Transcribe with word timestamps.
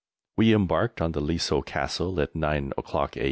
We 0.35 0.55
embarked 0.55 0.99
on 0.99 1.11
the 1.11 1.21
Leasoe 1.21 1.61
Castle 1.63 2.19
at 2.19 2.35
9 2.35 2.73
o'clock 2.75 3.15
a. 3.15 3.19